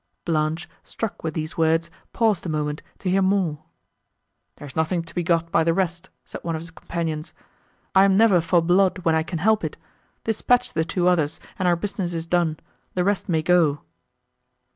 [0.25, 3.59] Blanche, struck with these words, paused a moment, to hear more.
[4.55, 7.35] "There is nothing to be got by the rest," said one of his companions,
[7.93, 11.75] "I am never for blood when I can help it—dispatch the two others, and our
[11.75, 12.57] business is done;
[12.95, 13.81] the rest may go."